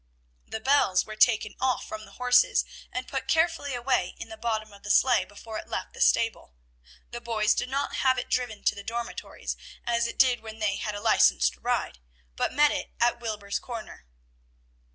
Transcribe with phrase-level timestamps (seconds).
[0.47, 4.73] The bells were taken off from the horses and put carefully away in the bottom
[4.73, 6.55] of the sleigh before it left the stable;
[7.11, 10.77] the boys did not have it driven to the dormitories, as it did when they
[10.77, 11.99] had a licensed ride,
[12.35, 14.07] but met it at Wilbur's Corner.